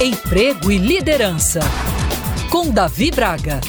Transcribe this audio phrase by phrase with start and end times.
[0.00, 1.58] Emprego e Liderança,
[2.52, 3.60] com Davi Braga.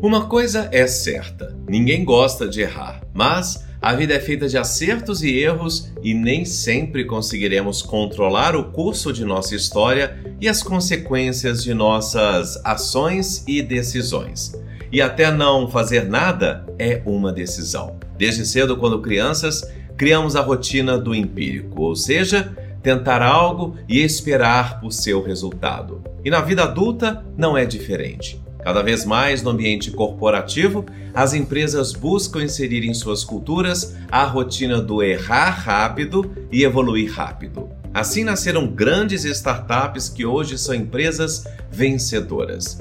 [0.00, 5.22] Uma coisa é certa: ninguém gosta de errar, mas a vida é feita de acertos
[5.22, 11.62] e erros e nem sempre conseguiremos controlar o curso de nossa história e as consequências
[11.62, 14.58] de nossas ações e decisões.
[14.90, 18.00] E até não fazer nada é uma decisão.
[18.16, 19.62] Desde cedo, quando crianças,
[19.96, 26.02] criamos a rotina do empírico, ou seja, tentar algo e esperar por seu resultado.
[26.24, 28.42] E na vida adulta não é diferente.
[28.62, 34.80] Cada vez mais no ambiente corporativo, as empresas buscam inserir em suas culturas a rotina
[34.80, 37.68] do errar rápido e evoluir rápido.
[37.92, 42.80] Assim nasceram grandes startups que hoje são empresas vencedoras.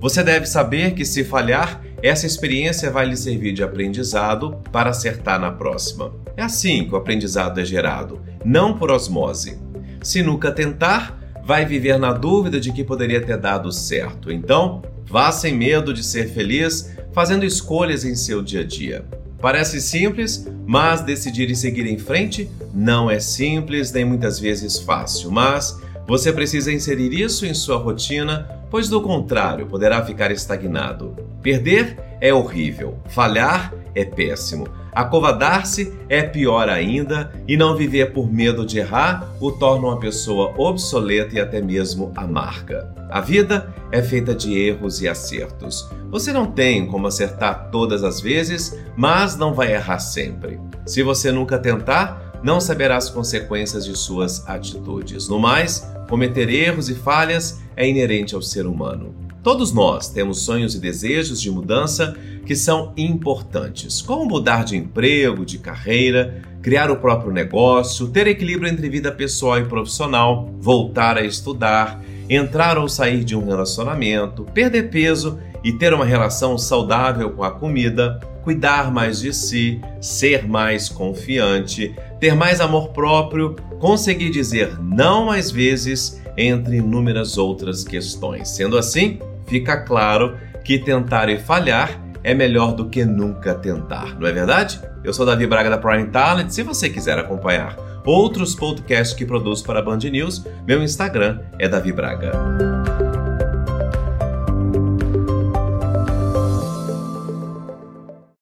[0.00, 5.40] Você deve saber que, se falhar, essa experiência vai lhe servir de aprendizado para acertar
[5.40, 6.12] na próxima.
[6.36, 9.58] É assim que o aprendizado é gerado, não por osmose.
[10.02, 14.30] Se nunca tentar, vai viver na dúvida de que poderia ter dado certo.
[14.30, 19.04] Então, vá sem medo de ser feliz, fazendo escolhas em seu dia a dia.
[19.40, 25.30] Parece simples, mas decidir e seguir em frente não é simples nem muitas vezes fácil,
[25.30, 31.16] mas você precisa inserir isso em sua rotina, pois do contrário poderá ficar estagnado.
[31.42, 34.68] Perder é horrível, falhar é péssimo.
[34.92, 40.54] Acovardar-se é pior ainda, e não viver por medo de errar o torna uma pessoa
[40.56, 42.94] obsoleta e até mesmo amarga.
[43.10, 45.86] A vida é feita de erros e acertos.
[46.10, 50.58] Você não tem como acertar todas as vezes, mas não vai errar sempre.
[50.86, 55.28] Se você nunca tentar, não saberá as consequências de suas atitudes.
[55.28, 59.14] No mais, cometer erros e falhas é inerente ao ser humano.
[59.42, 65.44] Todos nós temos sonhos e desejos de mudança que são importantes, como mudar de emprego,
[65.44, 71.22] de carreira, criar o próprio negócio, ter equilíbrio entre vida pessoal e profissional, voltar a
[71.22, 77.44] estudar, entrar ou sair de um relacionamento, perder peso e ter uma relação saudável com
[77.44, 84.78] a comida, cuidar mais de si, ser mais confiante, ter mais amor próprio, conseguir dizer
[84.80, 88.48] não mais vezes, entre inúmeras outras questões.
[88.48, 94.26] Sendo assim, fica claro que tentar e falhar é melhor do que nunca tentar, não
[94.26, 94.80] é verdade?
[95.04, 96.50] Eu sou Davi Braga da Prime Talent.
[96.50, 101.68] Se você quiser acompanhar outros podcasts que produzo para a Band News, meu Instagram é
[101.68, 102.75] Davi Braga.